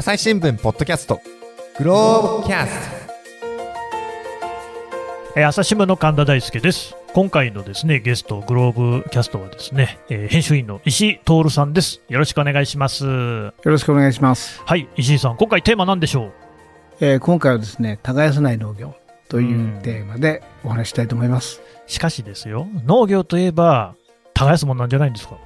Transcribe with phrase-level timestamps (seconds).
[0.00, 1.20] 朝日新聞ポッドキャスト
[1.76, 2.70] グローブキャス
[5.36, 6.96] えー朝日新聞の神田大輔です。
[7.12, 12.00] 今回のですね、ゲスト、グローブキャストはですね、えー編集員の石井徹さんです。
[12.08, 13.04] よろしくお願いします。
[13.04, 14.62] よろしくお願いします。
[14.64, 16.32] はい、石井さん、今回テーマ何でしょう？
[17.04, 18.94] えー今回はですね、耕さない農業
[19.28, 21.60] というテーマでお話ししたいと思います。
[21.86, 23.96] しかしですよ、農業といえば、
[24.32, 25.36] 耕すもんなんじゃないんですか？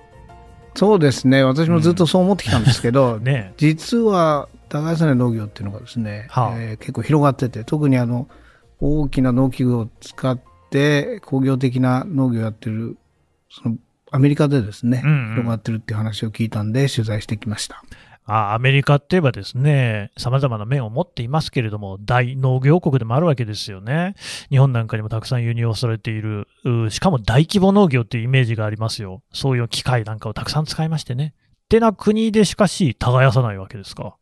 [0.75, 3.54] そうですね、私もずっとそう思ってきたんですけど、ね。
[3.57, 6.54] 実は耕さない農業っていうのがですね、はあ。
[6.57, 8.29] えー結構広がってて、特にあの
[8.80, 10.39] 大きな農機具を使っ
[10.71, 12.96] て工業的な農業をやってる、
[13.50, 13.76] その
[14.11, 15.30] アメリカでですね、うんうん。
[15.30, 17.82] 広がってるっていう話を聞いたんで取材してきました。
[18.27, 24.14] あアメリカって言えばですね、様々な面を持っていますけれども、大農業国でもあるわけですよね。
[24.49, 29.23] 日本なんかにもたくさん輸入をされている、うしかも大規模農業っていうイメージがありますよ。
[29.33, 31.35] そういう機械なんかをたくさん使いましてね。
[31.64, 34.17] ってな国でしかし、耕さないわけですか。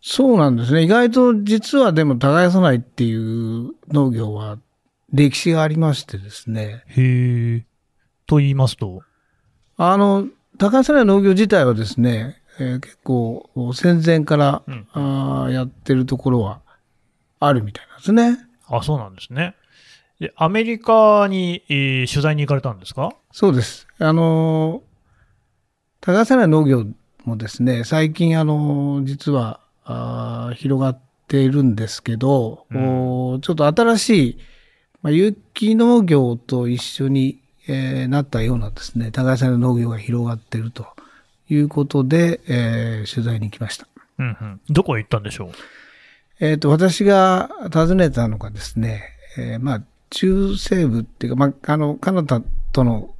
[0.00, 0.82] そうなんですね。
[0.82, 4.58] 意外と実はでも耕さないっていう農業は
[5.12, 6.84] 歴史がありましてですね。
[6.86, 7.66] へえ。
[8.26, 9.02] と言いますと、
[9.76, 16.60] あの、耕さない農業自体はですね、えー結構戦前から、うんあーやってるところは
[17.38, 18.38] あるみたいなんですね。
[18.68, 19.54] あ、そうなんですね。
[20.18, 23.10] で、アメリカに、えー取材に行かれたんですか？
[23.32, 23.86] そうです。
[23.98, 24.82] あの、
[26.00, 26.84] 耕さない農業
[27.24, 30.98] もですね、最近あの、実は、あー広がっ
[31.28, 34.38] ているんですけど、おーちょっと新しい、
[35.02, 40.86] まあ、有機農業と一緒に、えーなったようなですね、耕さない農業が広がっていると
[41.50, 43.86] いうことで、えー取材に行きました。
[44.18, 44.60] うんうん。
[44.68, 45.50] どこへ行ったんでしょう？
[46.40, 49.02] えっ、と、私が訪ねたのがですね、
[49.38, 52.42] えーまあ、中西部っていうか、まあ、あの、カナダ
[52.72, 53.14] との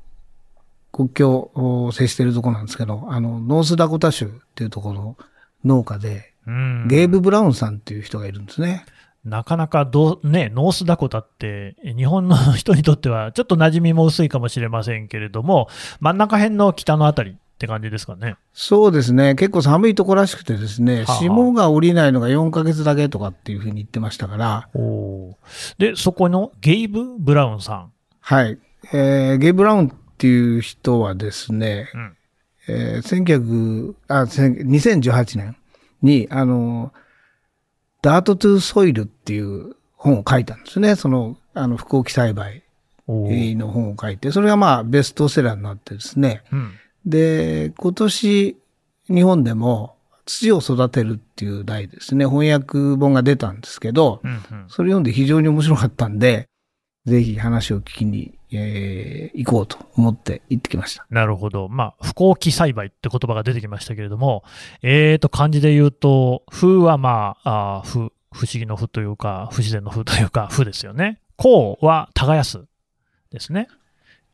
[0.92, 5.16] 国境を接しているところなんですけど、あの、ノースダコタ州っていうところの
[5.64, 6.88] 農家で、うん。
[6.88, 8.84] ゲーブ・ブラウンさんっていう人がいるんですね。
[9.22, 15.68] なかなかどう、ね、ノースダコタって、え日本の人にとってはちょっと馴染みも薄いかもしれませんけれども、
[16.00, 18.36] 真ん中辺の北のあたりって感じですかね。
[18.54, 19.34] そうですね。
[19.34, 24.70] 結構寒いとこらしくてですね、はあ霜が降りないのが4ヶ月だけとかっていうふうに言ってましたから、
[25.76, 27.92] で、そこのゲイブ・ブラウンさん。
[28.20, 28.58] はい。
[28.94, 32.16] えーゲイ・ブラウンっていう人はですね、うん。
[32.68, 35.56] えー、1900あ、千2018年
[36.00, 36.94] に、あの、
[38.00, 40.96] ダートトゥーソイルっていう本を書いたんですね。
[40.96, 42.62] その、あの、不幸栽培
[43.06, 46.42] の本を書いて、それがまあ、ベストセラーになってですね。
[46.50, 46.72] うん。
[47.06, 48.56] で、今年、
[49.08, 49.96] 日本でも、
[50.26, 52.26] 土を育てるっていう題ですね。
[52.26, 54.40] 翻訳本が出たんですけど、うんうん。
[54.68, 56.46] それ読んで非常に面白かったんで、
[57.06, 61.06] ぜひ話を聞きに、えー行こうと思って行ってきました。
[61.10, 61.68] なるほど。
[61.68, 64.44] まあ、不幸期栽培って言葉が出てきましたけれども、
[64.82, 67.98] えーと、漢字で言うと、風はまあ、あー不、
[68.32, 71.20] 不思議の不というか、不自然の不というか、不ですよね。
[71.36, 72.64] 幸は耕す
[73.32, 73.68] ですね。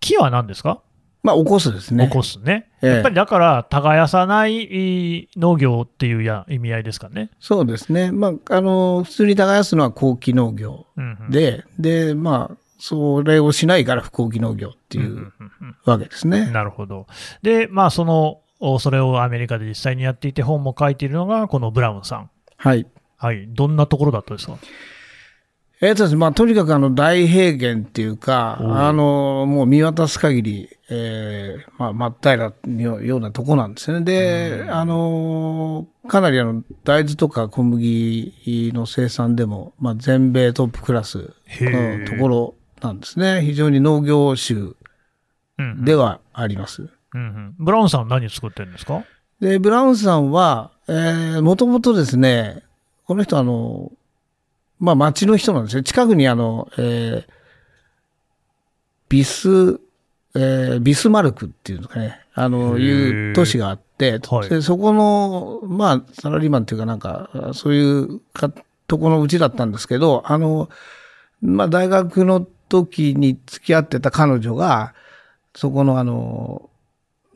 [0.00, 0.82] 木は何ですか？
[1.26, 2.06] まあ、起こすですね。
[2.06, 2.68] 起こすね。
[2.82, 7.30] ええやっぱりだから、耕さないい農業っていうや意味合いですかね。
[7.40, 8.12] そうですね。
[8.12, 15.32] まあ、あの、普通に耕すのは後期農業うんうん、で、で、まあ、それをしないから不後期農業っていううんうん
[15.62, 16.46] うんわけですね。
[16.50, 17.06] なるほど。
[17.42, 22.30] で、まあ、その、おそれをアメリカで実際にやっていて本も書いているのが、このブラウンさん。
[22.56, 22.86] はい。
[23.16, 23.46] はい。
[23.48, 24.56] どんなところだったですか？
[25.86, 26.14] えっとです。
[26.14, 34.00] ね、まあ、とにかくあの、大平原っていうか、あの、もう見渡す限り、えー、まあ、真っ平らのようなとこなんですね。
[34.00, 43.42] で、あの、かなりあの、大豆とか小麦の生産でも、まあ、全米トップクラスのところなんですね。
[43.42, 44.74] 非常に農業州
[45.84, 46.88] ではあります。
[47.14, 47.54] うんうん。
[47.58, 49.04] ブラウンさんは何作ってるんですか？
[49.40, 52.62] で、ブラウンさんは、えー、もともとですね、
[53.06, 53.92] この人あの、
[54.78, 55.82] まあ町の人なんですよ。
[55.82, 57.24] 近くにあの、えー、
[59.08, 59.80] ビス、
[60.34, 64.48] えー、ビスマルクっていうのかね、あの、いう都市があって、はい。
[64.48, 68.52] でそこの、まあ、サラリーマンっていうかなんか、そういうか
[68.86, 70.68] とこのうちだったんですけど、あの、
[71.40, 74.94] まあ大学の時に付き合ってた彼女が、
[75.54, 76.68] そこのあの、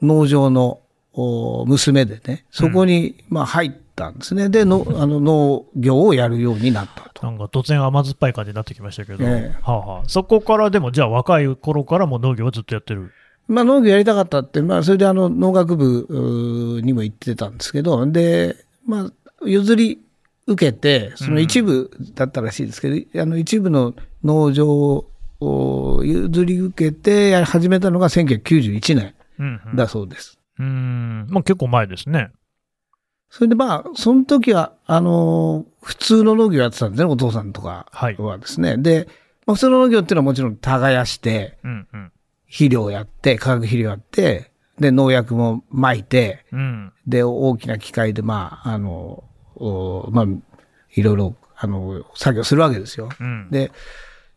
[0.02, 0.80] 農場の
[1.12, 3.70] お娘でね、そこに、まあ入っ
[4.00, 4.48] たんですね。
[4.48, 7.26] で、のあの農業をやるようになったと。
[7.26, 13.12] なんか突然甘酸っぱい感じになってきましたけど、ええはあはあ、そこからでも、じゃあ若い頃からも農業をずっとやってる？
[13.46, 18.56] まあ農業やりたかったって、まあそれであの農学部にも行ってたんですけど、で、
[18.86, 20.00] まあ譲り
[20.46, 23.94] 受けて、その一部だったらしいですけど、あの一部の
[24.24, 25.04] 農場
[25.40, 30.38] を譲り受けて始めたのが1991年うんうん、だそうです。
[30.58, 32.30] うーん、まあ結構前ですね。
[33.30, 38.76] それでまあ、その時は、あの、普通の農業やってたんですね、お父さんとかはいはですね。
[38.76, 39.06] で、
[39.46, 42.12] まあ、普通の農業っていうのはもちろん耕して、うんうん。
[42.46, 44.50] 肥料やって、化学肥料やって、
[44.80, 46.92] で、農薬も撒いて、うん。
[47.06, 49.22] で、大きな機械で、まあ、あの、
[49.54, 50.26] おまあ、
[50.94, 53.10] いろいろ、あの、作業するわけですよ。
[53.20, 53.48] うん。
[53.50, 53.70] で、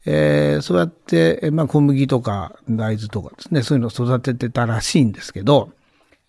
[0.05, 5.71] えーそうやって、えまあ、小麦とか大豆とかですね、そういうのを育ててたらしいんですけど、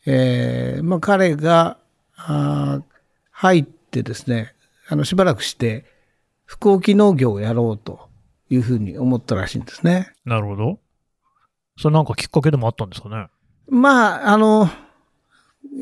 [0.07, 1.77] えーまあ、彼が、
[2.17, 2.83] あー
[3.31, 4.55] 入ってですね、
[4.89, 5.85] あの、しばらくして、
[6.47, 8.09] 福置農業をやろうと
[8.51, 10.13] いうふうに思ったらしいんですね。
[10.25, 10.79] なるほど。
[11.77, 13.27] それなんかきっかけでもあったんですかね？
[13.69, 14.69] まあ、あの、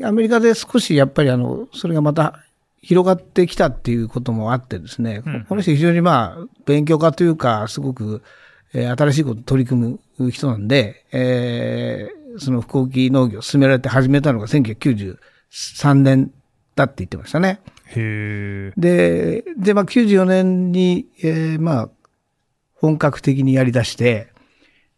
[0.03, 2.39] アメリカで少しやっぱりあの、それがまた
[2.81, 8.23] 広がってきたっていうこともあってですね、うんこの人非常にまあ、勉強家というか、すごく、
[8.73, 14.47] えー新しいことに取り組む人なんで、えーその福置農業を進められて始めたのが
[15.53, 16.31] 1993年
[16.75, 17.61] だって言ってましたね。
[17.87, 18.73] へえ。
[18.75, 21.89] で、で、まあ、94年に、えーまあ、
[22.73, 24.29] 本格的にやり出して、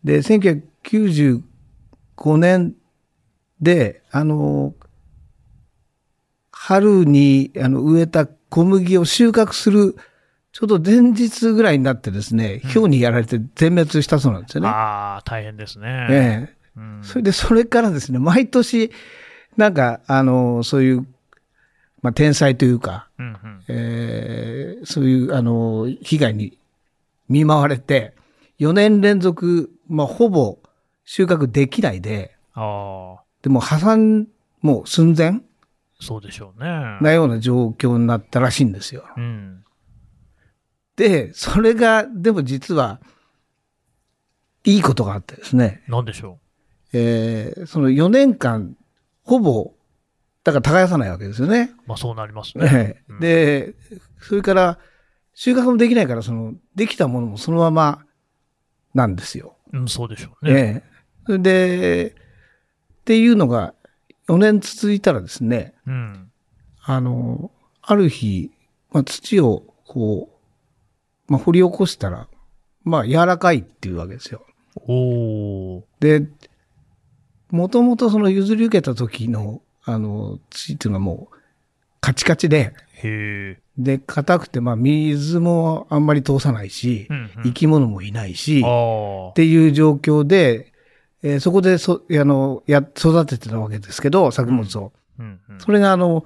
[0.04, 1.42] で、1995
[2.38, 2.76] 年
[3.62, 4.74] で、あの、
[6.52, 9.96] 春にあの植えた小麦を収穫する、
[10.52, 14.70] ちょうど前日ぐらいになってですね、氷にやられて全滅したそうなんですよね。
[14.70, 16.08] ああ、大変ですね。
[16.10, 18.92] ええうんそれで、それからですね、毎年、
[19.58, 21.08] なんか、あの、そういう、
[22.02, 23.64] まあ、天才というか、うんうん。
[23.68, 26.58] えーそういう、あの、被害に
[27.30, 28.14] 見舞われて、
[28.60, 30.60] 4年連続、まあ、ほぼ
[31.04, 34.28] 収穫できないで、ああ、でも破産
[34.62, 35.42] もう寸前
[36.00, 36.98] そうでしょうね。
[37.02, 39.06] なような状況になったらしいんですよ。
[39.18, 39.64] うん。
[40.96, 43.00] で、それが、でも実は、
[44.64, 46.40] いいことがあってですね、なんでしょ
[46.94, 48.76] えーその4年間、
[49.26, 49.74] ほぼ、
[50.44, 51.74] だから耕さないわけですよね。
[51.86, 51.90] う。
[51.90, 52.70] まあそうなりますね。
[52.72, 53.76] ええで、
[54.22, 54.80] それから、
[55.34, 58.06] 収穫もできないから、その、できたものもそのまま
[58.94, 59.58] なんですよ。
[59.74, 60.52] うん、そうでしょうね。
[60.54, 60.96] ええ
[61.26, 62.16] それで、
[63.02, 63.74] っていうのが
[64.28, 66.32] 4年続いたらですね、うん。
[66.84, 67.52] あの、
[67.82, 68.52] ある日、
[68.92, 70.30] まあ、土をこ
[71.28, 72.28] う、まあ、掘り起こしたら、
[72.84, 74.46] まあ、柔らかいっていうわけですよ。
[74.88, 75.84] おー。
[76.00, 76.28] で、
[77.52, 81.36] もともとその譲り受けた時の、あの、土っていうのはもう、
[82.02, 82.74] カチカチで。
[83.78, 89.34] で、硬くて、まあ、水もあんまり通さないし、うんうん生き物もいないし、っ。
[89.34, 90.72] ていう状況で、
[91.22, 94.94] えーそこでそ、あの、や、育ててたわけですけど、作物を。
[95.20, 95.60] うんうん。
[95.60, 96.26] それが、あの、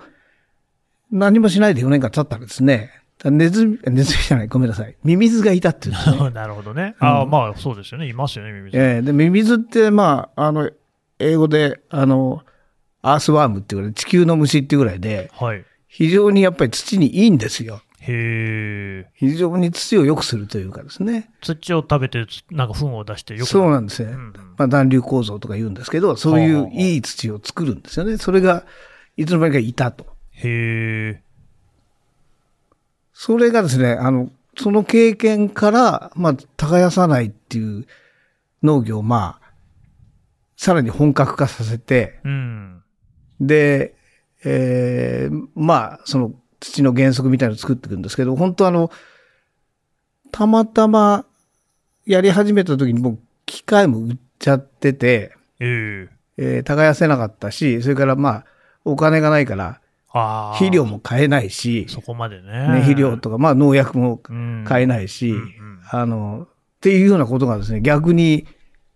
[1.11, 2.91] 何もしないで4年間経ったらですね、
[3.25, 4.95] ネズミ、ネズミじゃない、ごめんなさい。
[5.03, 6.29] ミミズがいたっていうね。
[6.31, 6.95] なるほどね。
[6.99, 8.07] ああ、まあそうですよね。
[8.07, 8.77] いますよね、ミミズ。
[8.77, 10.69] えーで、ミミズって、まあ、あの、
[11.19, 12.43] 英語で、あの、
[13.01, 15.63] アースワームっていうぐらい、地球の虫っていうぐらいで、はい。
[15.87, 17.81] 非常にやっぱり土にいいんですよ。
[18.01, 19.11] へえ。
[19.15, 21.29] 非常に土を良くするというかですね。
[21.41, 24.11] 土を食べて、なんか糞を出してよくそうなんですね。
[24.11, 28.17] うんうんまあ、暖流構造とか言うんですけど、そういういい土を作るんですよね。
[28.17, 28.65] それが、
[29.17, 30.05] いつの間にかいたと。
[30.31, 31.23] へえ。
[33.13, 37.85] それがですね、あの、その経験から、まあ、耕さないっていう
[38.63, 39.48] 農業を、まあ、
[40.59, 42.83] さらに本格化させて、うん。
[43.39, 43.95] で、
[44.43, 48.91] えーまあ、その土の原則みたいなのを作っていくんですけど、本当あの、
[50.33, 51.25] たまたま
[52.05, 56.55] やり始めた時にもう機械も売っちゃってて、ええ。
[56.57, 58.45] えー耕せなかったし、それからまあ、
[58.83, 60.53] お金がないから、ああ。
[60.55, 62.51] 肥料も買えないし、そこまでね。
[62.51, 68.45] ね、肥料とか、まあ農薬もうん買えないし、うんうんあの、っていうようなことがですね、逆に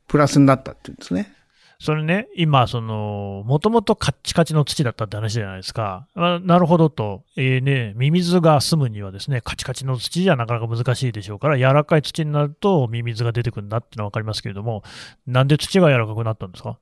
[0.09, 1.33] プラスになったっていうんですね。
[1.79, 6.07] それね、今、その、もともとカッチカチの土だったって話じゃないですか。
[6.15, 14.83] あなるほどと、えーね、ミミズが住むにはですね、カチカチの土じゃなかなか難しいでしょうから、柔らかい土になるとミミズが出てくるんだってのは分かりますけれども、
[15.27, 16.77] なんで土が柔らかくなったんですか？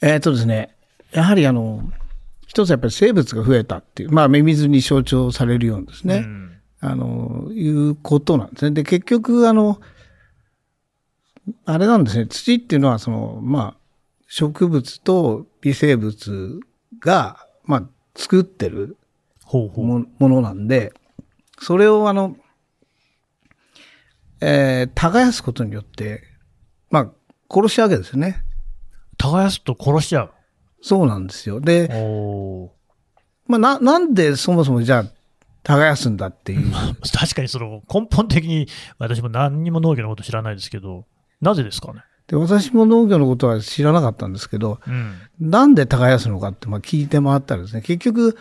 [0.00, 0.76] えっ、とですね、
[1.12, 1.90] やはりあの、
[2.46, 8.70] 一つやっぱり生物が増えたっていう、まあ、ミミズに象徴されるようにですね、うんあの、いうことなんですね。
[8.70, 9.80] で、結局、あの、
[11.64, 13.76] あれなんですね、土っていうのは、その、まあ、
[14.28, 16.60] 植物と微生物
[17.00, 17.82] が、まあ、
[18.16, 18.96] 作ってる
[19.44, 19.84] ほうほう。
[19.86, 20.92] もものなんで、
[21.60, 22.36] それをあの、
[24.40, 26.22] えー、耕すことによって、
[26.90, 27.12] まあ、
[27.48, 28.42] 殺しちゃうわけですよね。
[29.18, 30.32] 耕すと殺しちゃう。
[30.82, 31.60] そうなんですよ。
[31.60, 31.88] で、
[33.46, 35.04] まあ、な、なんでそもそもじゃあ、
[35.62, 36.72] 耕すんだっていう。
[37.12, 41.06] 確かにその根本的に私も何にも農業のこと知らないですけど、
[41.40, 42.02] なぜですかね？
[42.26, 45.14] で、私も農業のことは知らなかったんですけど、うん。
[45.38, 48.36] なんで耕すのかってまあ聞いて回ったらですね、結局、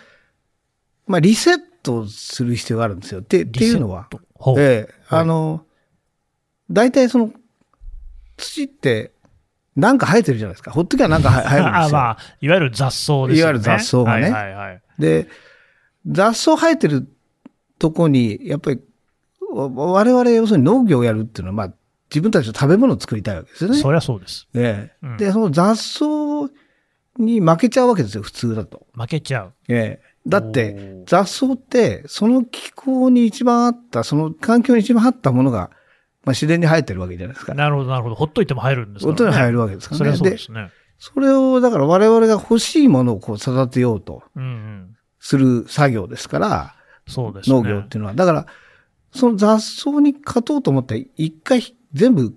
[1.08, 3.22] まあリセットする必要があるんですよ。
[3.22, 4.10] ってっていうのは。
[4.58, 5.66] ええはいあの、
[6.72, 7.32] 大体その、
[8.38, 9.12] 土って、
[9.76, 10.72] なんか生えてるじゃないですか。
[10.72, 11.66] ほっときゃなんか生えるんですよ。
[11.78, 13.38] あまあ、いわゆる雑草ですよね。
[13.40, 14.82] いわゆる雑草がねはいはいはい。
[14.98, 15.28] で、
[16.08, 17.08] 雑草生えてる
[17.78, 18.82] とこに、やっぱり、
[19.54, 21.76] わ我々要するに農業をやるっていうのは、まあ、
[22.16, 23.78] 自分たちの食べ物を作りたいわけですよね。
[23.78, 24.48] そりゃそうです。
[24.56, 26.06] ええうんで、その雑草
[27.18, 28.88] に負けちゃうわけですよ、普通だと。
[28.94, 29.54] 負けちゃう。
[29.68, 35.70] ええだっおてー、雑草って、その気候に一番あった、その環境に一番あったものが、
[36.24, 37.54] まあ、自然に生えてるわけじゃないですか。
[37.54, 38.16] なるほど、なるほど。
[38.16, 39.24] ほっといても入るんですから、ね。
[39.24, 40.00] 音に生えるわけですからね。
[40.00, 40.72] そりゃそうですね。
[40.98, 44.98] それを、だから我々が欲しいものをこう育てようとうんうん。
[45.20, 46.76] する作業ですから、
[47.08, 47.56] そうですね。
[47.56, 48.16] 農業っていうのは。
[48.16, 48.48] だから、
[49.12, 51.62] その雑草に勝とうと思って、一回
[51.96, 52.36] 全部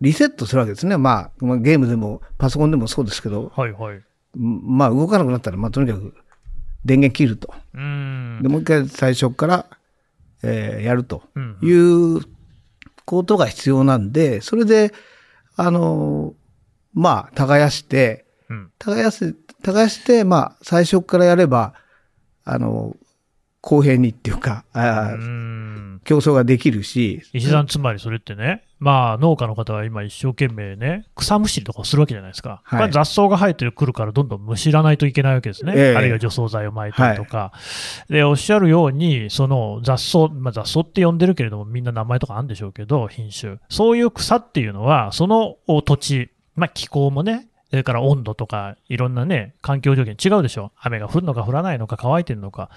[0.00, 0.96] リセットするわけですね。
[0.96, 3.96] まあ、まあゲームでもパソコンでもそうですけど、はいはい。
[3.96, 4.00] う
[4.38, 6.14] んまあ動かなくなったら、まあとにかく
[6.84, 7.52] 電源切ると。
[7.74, 8.42] うーん。
[8.42, 9.66] で、もう一回最初から、
[10.42, 12.20] えーやるとうんいう
[13.04, 14.92] ことが必要なんで、それで、
[15.56, 16.34] あの、
[16.92, 18.70] まあ、耕して、うん。
[18.78, 21.74] 耕す、耕して、まあ、最初からやれば、
[22.44, 22.94] あの、
[23.60, 26.00] 公平にっていうか、あーう。
[26.04, 32.62] 競争ができるし、石さん、つまりそれってね、まあ、農家の方は今一生懸命ね、草むしりとかをするわけじゃないですか。
[32.64, 35.72] はい雑草が生えてくるから、どんどんむしらないといけないわけですね。
[35.76, 37.52] ええあるいは除草剤を撒いたりとか。
[38.08, 43.58] で、おっしゃるように、その雑草、まあ雑草って呼んでるけれども、みんな名前とかあるんでしょうけど、品種。
[43.68, 50.72] そういう草っていうのは、そのお土地、まあ気候もね、それから温度とか、いろんなね、環境条件違うでしょ。
[50.78, 52.70] 雨が降るのか降らないのか乾いてるのか。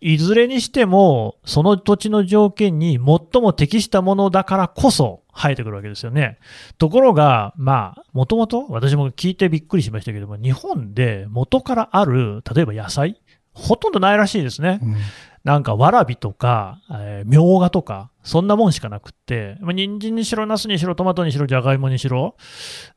[0.00, 6.38] いずれにしても、その土地の条件に最も適したものだからこそ生えてくるわけですよね。
[6.78, 13.20] ところが、まあ、もともと、私も聞いてびっくりしましたけども、日本で元からある、例えば野菜、
[13.60, 14.80] ほとんどないらしいですね。
[14.82, 14.96] うん
[15.42, 22.36] なんか、わらびとか、えーみょうがとか、そんなもんしかなくって、まあ、人参にしろ、ナスにしろ、トマトにしろ、じゃがいもにしろ、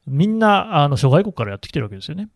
[0.07, 2.27] みんな、あの、諸外国からやってきてるわけですよね。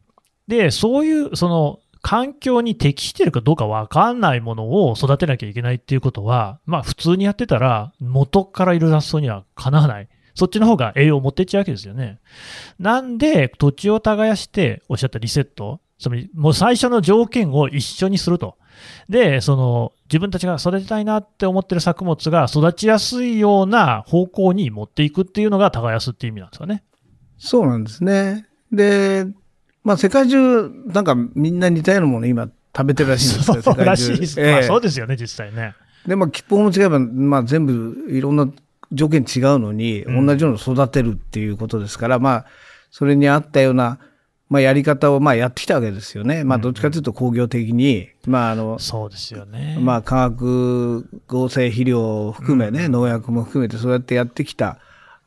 [0.48, 10.08] で、そういう、その、環境に適してるかどうかわかんないものを育てなきゃいけないっていうことは、まあ普通にやってたら元からいる雑草にはかなわない。
[10.36, 12.20] そっちの方が栄養を持ってっちゃうわけですよね。
[12.80, 18.58] なんで土地を耕しておっしゃったリセット、つまりもう最初の条件を一緒にすると。
[19.10, 26.84] で、その自分たちが育てたいなって思ってる作物が育ちやすいような方向に持っていくっていうのが耕すっていう意味なんですかね。
[27.38, 28.46] そうなんですね。
[28.72, 29.26] で、
[29.84, 34.40] まあ世界中、なんかみんな似たようなもの今食べてるらしいんですよ、 そうらしいです。
[34.40, 35.74] ええまあそうですよね、実際ね。
[36.06, 38.48] で、まあ気候も違えば、まあ全部いろんな
[38.92, 42.46] 条件違うのに、うん同じように育てるっていうことですから、まあ、
[42.92, 44.00] それに合ったような、
[44.50, 46.44] まあやり方をまあやってきたわけですよね。
[46.44, 49.78] まあどっちかというと工業的に、まああの、そうですよね。
[49.80, 54.80] まあ化学合成肥料を含めね、農薬も含めてそうやってやってきた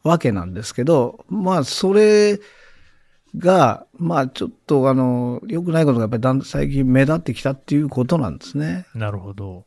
[0.03, 2.41] わけなんですけど、まあそれ
[3.37, 8.87] が、まあちょっとあの、良くないことがやっぱりだん最近目立ってきたっていうことなんですね。
[8.95, 9.67] なるほど。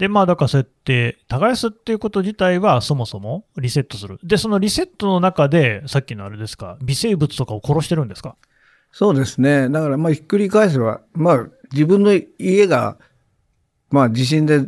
[0.00, 4.18] で、まあ、だからそうやって、耕すっていうこと自体はそもそもリセットする。
[4.22, 8.34] で、そのリセットの中で、さっきのあれですか、微生物とかを殺してるんですか？
[8.92, 9.68] そうですね。
[9.68, 12.96] だからまあひっくり返せば、まあ自分の家が、
[13.90, 14.62] まあ地震で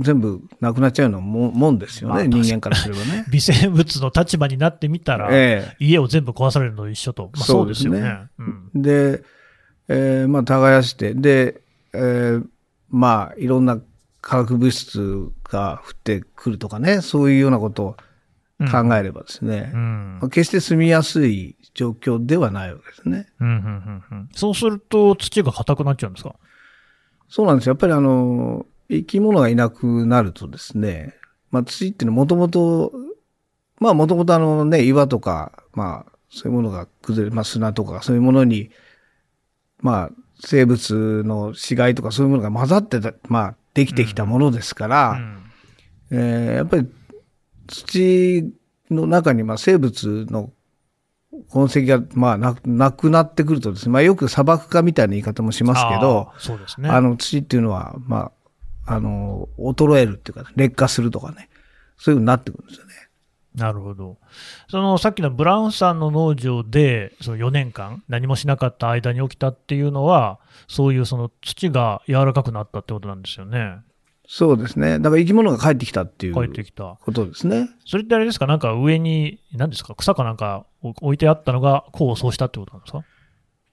[0.00, 3.26] 全部なくなっちゃうようなもんもんですよね、まあ人間からすればね。
[3.30, 7.24] 微生物の立場になってみたら、え家を全部壊されるのと一緒と。
[7.34, 8.00] まあ、そうですよね。
[8.00, 8.70] ですねうん
[9.88, 11.60] えーまあ耕して、で、
[11.92, 12.46] えー
[12.88, 13.78] まあいろんな
[14.22, 17.96] 化学物質が降ってくるとかね、そういうようなことを
[18.70, 23.28] 考えればですね、うんまあ決して住みやすい状況ではないわけですね。
[23.40, 26.36] うんうんうんうんそうすると土が硬くなっちゃうんですか？
[27.28, 27.72] そうなんですよ。
[27.72, 31.14] やっぱりあの、生き物がいなくなるとですね、
[31.50, 32.92] まあ土っていうのはもともと、
[33.80, 38.70] まあもともとあのね、岩とか、まあそういうものが崩れ、まあ砂とかそういうものに、
[39.80, 40.10] まあ
[40.44, 45.42] 生物の死骸とかそういうものが混ざってた、まあできてきたものですから、うん
[46.10, 46.88] えーやっぱり
[47.66, 48.52] 土
[48.90, 50.52] の中にまあ生物の
[51.50, 56.90] 痕跡がまあななくなってくるとですね、まあ、よく砂漠化みたいな言い方もしますけど、そうですね。
[56.90, 58.32] あの土っていうのは、ま
[58.84, 61.48] あ、あの、衰えるっていうか、劣化するとかね、
[61.96, 62.91] そういうふうになってくるんですよね。
[63.54, 64.16] なるほど。
[64.68, 73.76] そのさっきのブラウンさんの農場で、その4年間、何もしなかった間に起きたっていうのは、そういうその土が柔らかくなったってことなんですよね。
[74.26, 74.98] そうですね。
[74.98, 76.96] だから生き物が帰ってきたっていう帰ってきた。
[77.02, 77.68] ことですね。
[77.84, 83.04] それってあれですか、なんか上に、何ですか、草かなんか置いてあったのが、功を奏したってことなんですか？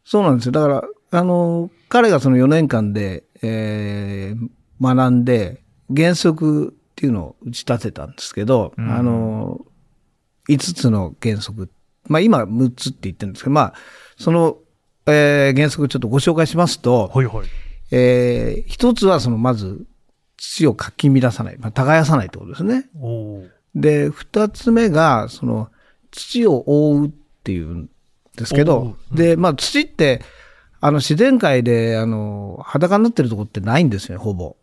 [0.04, 0.52] そうなんですよ。
[0.52, 4.50] だから、あの、彼がその4年間で、えー
[4.82, 5.62] 学んで、
[5.94, 9.62] 原則っていうのを打ち立てたんですけど、うんあの、
[10.50, 11.72] 5つの原則。
[12.10, 13.74] まあ今6つって言ってるんですけど、まあ、
[14.18, 14.58] その、
[15.06, 17.48] えー原則ちょっとご紹介しますと、ほいほい。
[17.92, 19.86] えー一つはそのまず
[20.36, 22.90] 土をかき乱さない、まあ、耕さないってことですね。
[23.76, 25.70] で、二つ目が、その、
[26.12, 27.12] 土を覆うっ
[27.44, 27.90] ていうん
[28.36, 30.22] ですけ覆ど、うで、まあ土って、
[30.82, 34.58] あの自然界で、あの、裸になってるとこってないんですよね、ほぼ。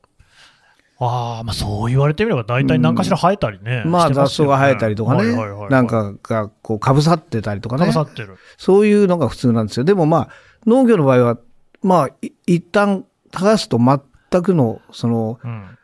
[0.98, 3.82] ああ、まあそう言われてみれば、大体何かしら生えたりね。
[3.84, 8.36] まあ雑草が生えたりとかね、はいはいはいはいなん、かがこうかぶさってたりとかねかぶさ、ってる。
[8.56, 9.84] そういうのが普通なんですよ。
[9.84, 10.28] でもまあ、
[10.64, 11.38] 農業の場合は、
[11.82, 15.78] まあ、い一旦耕すと全くの、その、うん。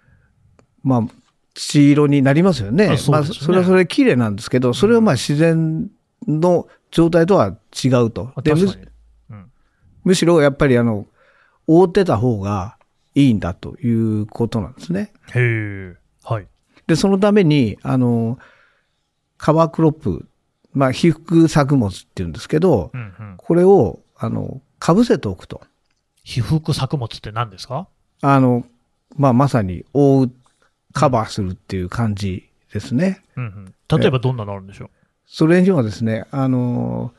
[0.82, 1.02] まあ、
[1.54, 2.86] 土色になりますよね。
[2.88, 5.90] あそうですねまあ、それはそれで綺麗なんですけど、それはまあ自然
[6.26, 8.32] の状態とは違うと。
[8.34, 9.50] うん。
[10.04, 11.06] むしろやっぱりあの、
[11.66, 12.76] 覆ってた方が
[13.14, 15.12] いいんだということなんですね。
[15.34, 15.96] へえ。
[16.24, 16.46] はい。
[16.86, 18.38] で、そのために、あの、
[19.38, 20.28] カバークロップ、
[20.72, 23.34] まあ、被覆作物っていうんですけど、うんうん。
[23.36, 25.60] これを、あの、かぶせておくと。
[26.24, 27.88] 被覆作物って何ですか？
[28.20, 28.64] あの、
[29.16, 30.32] まあ、まさに覆う、
[30.92, 33.22] カバーするっていう感じですね。
[33.36, 33.74] うんうん。
[33.98, 34.90] 例えばどんなのあるんでしょう？
[35.26, 37.12] それにはですね、あの、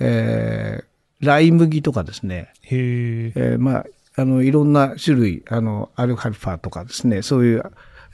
[0.00, 3.32] えー、ライ麦とかですね、へえ。
[3.34, 3.86] えーまあ、
[4.16, 7.62] あの、いろんな種類、あの、アルファルファとかですね、そういう、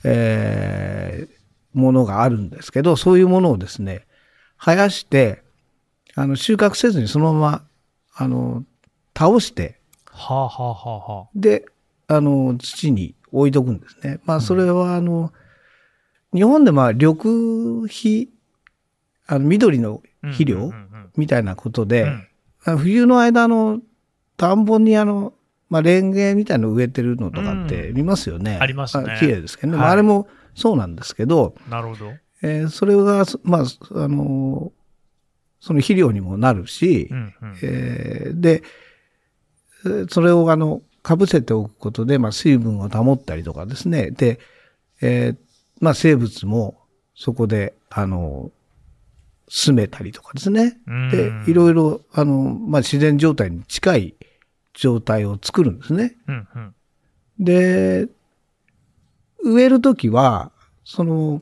[0.03, 4.05] えーものがあるんですけど、そういうものをですね、
[4.57, 5.43] 生やして、
[6.15, 7.65] あの、収穫せずにそのまま、
[8.15, 8.63] あの、
[9.17, 11.27] 倒して、はあはあはあはあ。
[11.35, 11.65] で、
[12.07, 14.19] あの、土に置いとくんですね。
[14.25, 15.33] まあ、それは、あの、
[16.33, 17.15] 日本でまあ、緑
[17.87, 18.29] 肥、
[19.25, 22.27] あの、緑の肥料うんうんうんみたいなことで、うん
[22.65, 23.81] あ冬の間の
[24.37, 25.33] 田んぼにあの、
[25.73, 28.59] まあ、レンゲみたいの植えてるのとかって見ますよね。
[28.61, 29.79] ありますね綺麗ですけどね。
[29.79, 32.11] まあ、はいあれもそうなんですけど、なるほど。
[32.43, 33.63] えーそれが、まあ、
[33.95, 34.71] あの、
[35.59, 37.57] その肥料にもなるし、うんうん。
[37.63, 38.61] えーで、
[39.85, 44.11] えーそれをあの、かぶせておくことで、まあ、水分を保ったりとかですね。
[44.11, 44.39] で、
[45.01, 45.37] えー
[45.79, 46.77] まあ、生物も
[47.15, 48.51] そこで、あの、
[49.49, 50.77] 住めたりとかですね。
[50.85, 54.15] うんで、いろいろ、あの、まあ、自然状態に近い
[54.73, 56.15] 状態を作るんですね。
[56.27, 56.75] うんうん。
[57.39, 58.07] で、
[59.43, 60.51] 植えるときは、
[60.83, 61.41] その、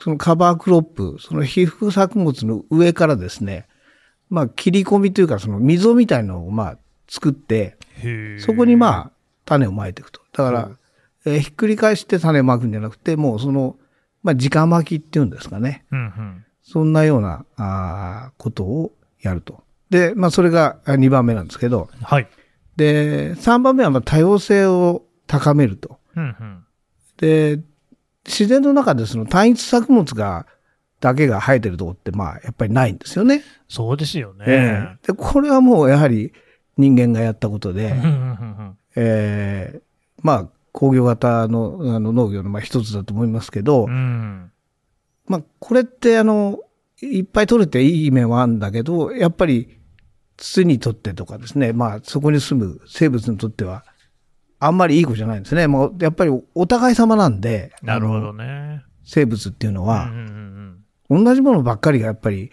[0.00, 3.68] そのカバークロップ、その被覆作物の上からですね、
[4.30, 7.76] まあ、切り込みというか、その溝みたいのを、まあ、作って。
[8.40, 9.12] そこにまあ、
[9.44, 10.20] 種をまいていくと。
[10.32, 10.70] だから、
[11.24, 13.76] えーひっくり返して種をまくんじゃなくて、もうその、
[14.22, 15.84] まあ、直巻きっていうんですかね。
[15.92, 16.44] うんうん。
[16.62, 19.62] そんなような、あーことをやると。
[19.92, 22.26] で、まあ、それが2番目なんですけど、はい。
[22.76, 25.98] で、3番目はまあ多様性を高めると。
[26.16, 26.64] うんうん。
[27.18, 27.60] で、
[28.24, 30.46] 自然の中でその単一作物が、
[31.00, 33.42] だけが生えてるとこって、まあ、やっぱりないんですよね。
[33.68, 34.44] そうですよね。
[34.46, 36.32] ええで、これはもうやはり
[36.78, 37.94] 人間がやったことで、
[38.96, 39.82] ええ
[40.22, 44.52] まあ、工業型のあの農業のまあ一つだと思いますけど、うん。
[45.26, 46.60] まあ、これってあの、
[47.02, 49.81] いっぱい取れていい面はあるんだけど、やっぱり
[50.42, 53.84] 土にとってとかですね、まあ、そこに住む生物にとっては、
[54.58, 55.68] あんまりいい子じゃないんですね。
[55.68, 58.82] もうやっぱりお互い様なんで、なるほどね。
[59.04, 62.50] 生物っていうのは、うんうんうん同じものばっかりがやっぱり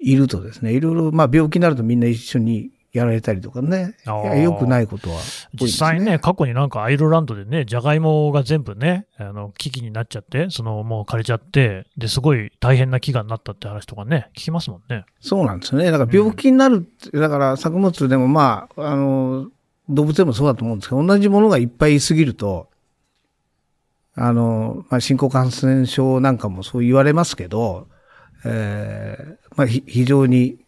[0.00, 15.04] いるとですね、いろいろ、まあ病気になるとみんな一緒にやられたりとかね、あーいや良くないことは多いです、実際ね、過去になんかアイルランドでね、じゃがいもが全部ね、あの、危機になっちゃって、その、もう枯れちゃって、で、すごい大変な飢餓になったって話とかね、聞きますもんね。
[15.20, 15.90] そうなんですよね。
[15.90, 19.48] だから病気になるって、だから作物でもまあ、あの、
[19.88, 22.68] 動物でもそうだと思うんですけど、同じものがいっぱいいすぎると、
[24.14, 27.88] あの、まあ、新興感染症なんかもそう言われますけど、
[28.44, 30.58] えーまあ、ひ非常に、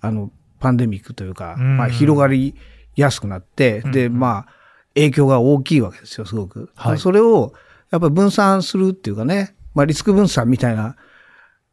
[0.00, 0.30] あの、
[0.64, 2.54] パンデミックというか、うんまあ、広がり
[2.96, 4.52] やすくなって、で、うんまあ、
[4.94, 6.70] 影響が大きいわけですよ、すごく。
[6.74, 7.52] はいそれを、
[7.90, 10.96] やっぱり分散するっていうかね、まあリスク分散みたいな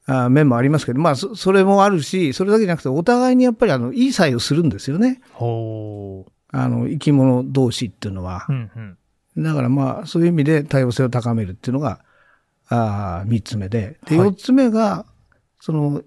[0.08, 5.22] あ面もありますけど、まあそそれもあるし、それだけじゃなくて、お互いにやっぱりあの、いい作用するんですよね。
[5.32, 8.52] ほあの、生き物同士っていうのはう。
[8.52, 8.56] う。
[8.56, 8.72] ん
[9.36, 9.44] うん。
[9.44, 12.02] だからまあ、そういう意味で多様性を高めるっていうのが、
[12.68, 14.00] あ三つ目で。
[14.06, 15.06] で、はい四つ目が、
[15.60, 16.02] その、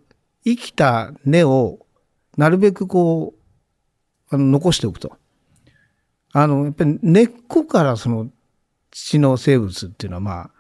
[0.45, 1.84] 生きた根を、
[2.37, 5.17] なるべくこう、あの、残しておくと。
[6.33, 8.29] あの、やっぱり根っこからその、
[8.91, 10.51] 土の生物っていうのはまあ、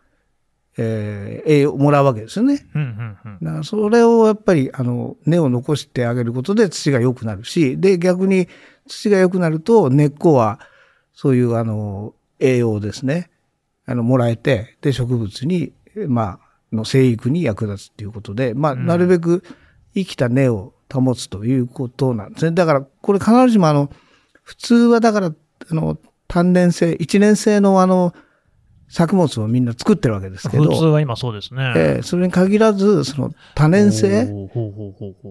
[0.76, 2.66] えー栄養をもらうわけですよね。
[2.74, 3.64] うんうんうん。
[3.64, 8.48] それをやっぱり、あの、根を残してあげることで土が良くなるし、で、逆に
[8.88, 10.60] 土が良くなると根っこは、
[11.12, 13.30] そういう、あの、栄養をですね、
[13.86, 15.72] あの、もらえて、で、植物に、
[16.08, 16.40] まあ、
[16.74, 19.44] の生育に役立つっていうことで、まあ、うんなるべく
[19.94, 22.52] 生きた根を保つということなんですね。
[22.52, 23.90] だから、これ必ずしもあの、
[24.42, 28.14] 普通はだから、あの、単年生、一年生のあの、
[28.88, 31.72] 作物をみんな作ってるわけですけど、普通は今そうですね。
[31.76, 34.28] えーそれに限らず、その多年生、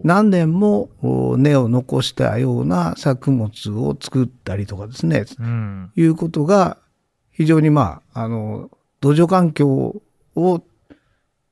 [0.04, 5.92] 何年もお根を残したような作物を作ったりとかですね、うん。
[5.96, 6.78] いうことが
[7.32, 10.02] 非常にまあ、あの、土壌環境
[10.36, 10.64] を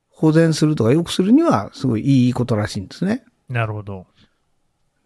[0.08, 3.24] 保全するとか良くするにはすごいいいことらしいんですね。
[3.48, 4.06] なるほど。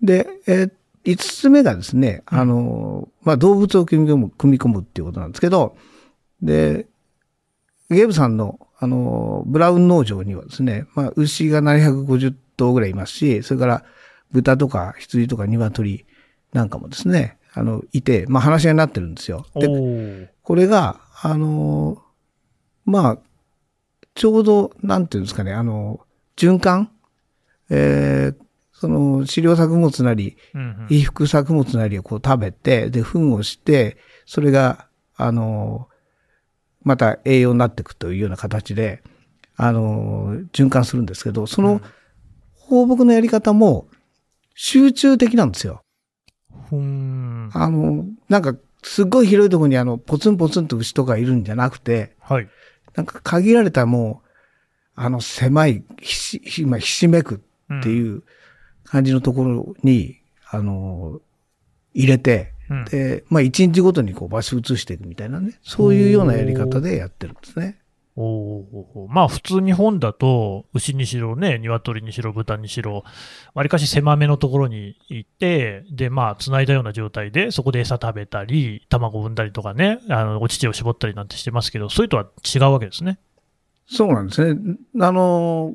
[0.03, 0.73] で、えー
[1.07, 5.77] 五つ目がですね、あの、まあ、動物を組み込む、組み込むっていうことなんですけど、
[6.43, 6.89] で、
[7.89, 13.85] ゲーブさんの、あの、ブラウン農場にはですね、まあ、牛が750頭ぐらいいますし、それから
[14.33, 16.07] 豚とか羊とか鶏
[16.53, 19.47] なんかもですね、あの、いて、まあ、話し合いになってるんですよ。
[19.55, 22.03] おで、ーこれが、あの、
[22.85, 23.19] まあ、
[24.15, 26.01] ちょうど、なんていうんですかね、あの、
[26.37, 26.91] 循環
[27.71, 28.47] えー
[28.79, 30.37] その、飼料作物なり、
[30.89, 35.89] 衣服作物なりをこう食べて、で、糞をして、それが、あの、
[36.83, 39.03] また栄養になっていくというような形で、
[39.57, 41.81] あの、循環するんですけど、その
[42.53, 43.89] 放牧のやり方も
[44.55, 45.81] 集中的なんですよ。
[46.69, 47.51] ふーん。
[47.55, 52.49] あの、なんか、すっごい広いところにあの、ポツンポツンと牛とかいるんじゃなくて、はい。
[52.95, 54.27] なんか限られたもう、
[54.99, 58.23] あの狭いひし、ひまあひしめくってういう
[58.85, 60.17] 感じのところに、
[60.51, 61.21] あの、
[61.95, 62.85] 入れて、ん。
[62.85, 67.79] で、まあ一日ごとにこう場所移していくみたいなね、そういうようなやり方でやってるんですね。
[68.19, 73.05] おまあ普通日本だと、牛にしろね、鶏にしろ豚にしろ、
[73.53, 83.19] わりかし狭めのところに行って、で、まあ繋いだような状態で、そこで餌食べたり、卵を産んだりとかね、あの、お乳を絞ったりなんてしてますけど、それとは違うわけですね。
[83.87, 84.77] そうなんですね。
[84.99, 85.75] あの、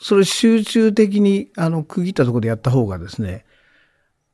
[0.00, 3.44] それ集中的に、あの、区切ったところでやった方がですね、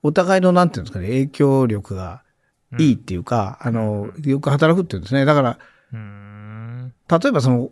[0.03, 2.23] お互いの、なんていうんですかね、影響力が
[2.79, 5.25] いいっていうか、あの、よく働くっていうんですね。
[5.25, 5.59] だから。
[5.93, 7.71] 例えばその、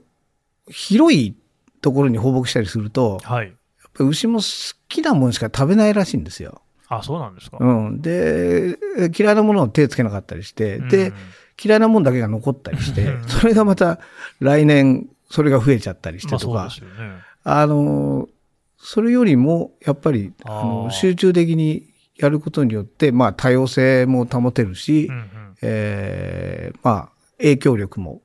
[0.69, 1.35] 広い
[1.81, 3.53] ところに放牧したりすると、やっはい。
[3.95, 6.61] ぱり牛も好きなものしか食べないらしいんですよ。
[6.89, 7.59] あ、そうなんですか。
[7.61, 8.03] うん。
[8.03, 8.79] で、
[9.17, 11.15] 嫌いなものを手つけなかったりして、でうん、
[11.63, 13.99] 嫌いなものだけが残ったりしてう、んそれがまた
[14.41, 17.19] 来年、それが増えちゃったりしてまあとかそうです、よね。
[17.51, 18.29] あの、
[18.77, 25.55] それよりも、やっぱり、あの集中的にやることによって、まあ、多様性も保てるし、うんうん。
[25.63, 27.09] えーまあ、
[27.39, 28.21] 影響力も、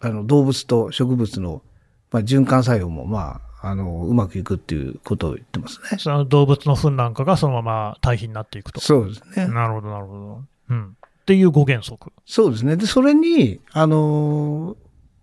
[0.00, 1.62] あの、動物と植物の、
[2.10, 5.98] まあ、循環作用も、まあ、あの、うまくいくっていうことを言ってますね。
[5.98, 8.80] その動物の糞なんかがそのまま堆肥になっていくと。
[8.80, 9.48] そうですね。
[9.48, 10.42] なるほど、なるほど。
[10.70, 10.96] うん。
[10.96, 12.12] っていう5原則。
[12.24, 12.76] そうですね。
[12.76, 14.76] で、それに、あのー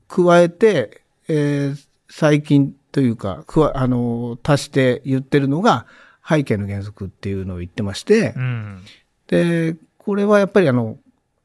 [0.09, 5.85] 加えて、えー最近というか、くわあのー足して言ってるのが、
[6.27, 8.81] 背景の原則っていうのを言ってまして、うん。
[9.27, 10.97] で、これはやっぱりあの、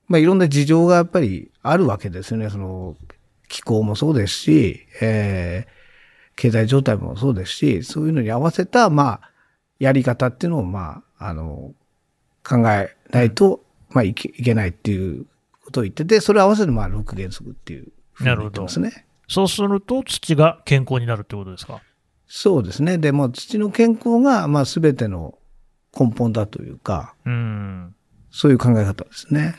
[0.08, 2.48] まあ、いろんな事情がやっぱりあるわけですよね。
[2.48, 2.96] その、
[3.48, 5.82] 気候もそうですし、えー
[6.36, 9.30] 経済状態もそうですし、そういうのに合わせた、まあ、
[9.78, 11.74] やり方っていうのを、まあ、あの、
[12.42, 15.26] 考えないと、まあいけ、いけないっていう
[15.62, 19.04] ことを言ってて、それを合わせて、まあ、6原則っていうふうに言ってますね。
[19.32, 21.80] そうすると土が健康になるってことですか？
[22.26, 22.98] そうですね。
[22.98, 25.38] でも、土の健康が、まあ、すべての
[25.98, 27.94] 根本だというか、うん。
[28.30, 29.54] そういう考え方ですね。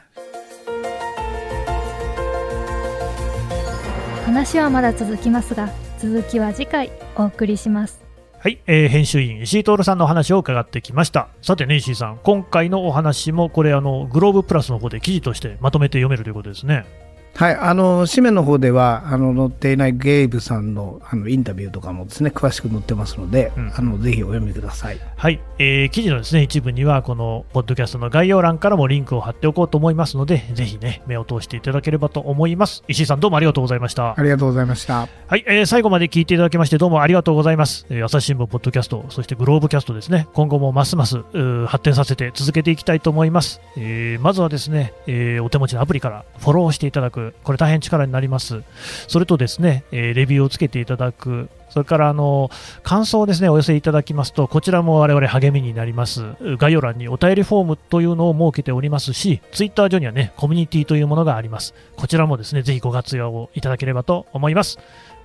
[4.26, 8.02] 話はまだ続きますが続きは次回お送りします
[8.40, 11.30] はい、えー編集員石井徹さんのお話を伺ってきました。
[11.42, 16.86] さてね、石井さん、今回のお話もこれあのグローブプラスの方で記事としてまとめて読めるということですね。
[17.36, 23.74] はい、あの紙面の方ではあの載っていないゲイブさんのあのインタビューとかもですね詳しく載ってますので、うん。
[23.76, 25.00] あのぜひお読みください。
[25.15, 32.84] はい、えー記事のですね一部にはこのポッドキャストの概要欄からもリンクを貼っておこうと思いますのでぜひね目を通していただければと思います。
[32.88, 34.13] 石井さんどうもありがとうございました。
[34.17, 35.08] ありがとうございました。
[35.28, 40.28] はい、えー最後まで聞いていただきましてどうもありがとうございます、えー朝日新聞ポッドキャストそしてグローブキャストですね。
[40.34, 41.24] 今後もますます
[41.65, 48.64] 発展させて続けていきたいと思います、えーまずはですね、えーお手持ちのアプリからフォローしていただくこれ大変力になります。
[49.08, 51.50] それとですね、えレビューをつけていただく。
[51.70, 52.52] それからあの
[52.84, 56.36] 感想をですねお寄せいただきますとこちらも我々励みになります。
[56.58, 61.74] 概要欄にお便りフォームというのを設けておりますしツイッター上にはねコミュニティというものがあります。
[61.98, 64.78] こちらもですねぜひご活用をいただければと思います。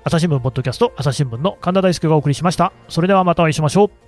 [0.05, 2.73] 朝日新聞ポッドキャスト朝日新聞の神田大輔がお送りしました。
[2.89, 4.08] それではまたお会いしましょう。